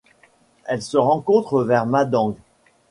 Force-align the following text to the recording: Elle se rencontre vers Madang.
Elle 0.65 0.81
se 0.81 0.97
rencontre 0.97 1.61
vers 1.61 1.85
Madang. 1.85 2.33